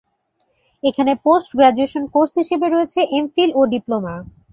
[0.83, 4.15] এখানে post graduation course হিসেবে রয়েছে এমফিল ও ডিপ্লোমা।